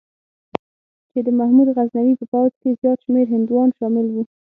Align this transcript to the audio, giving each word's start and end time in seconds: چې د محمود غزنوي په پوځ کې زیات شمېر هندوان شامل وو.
چې 1.11 1.19
د 1.27 1.29
محمود 1.39 1.67
غزنوي 1.75 2.13
په 2.17 2.25
پوځ 2.33 2.51
کې 2.61 2.77
زیات 2.81 2.99
شمېر 3.05 3.25
هندوان 3.33 3.69
شامل 3.77 4.07
وو. 4.09 4.23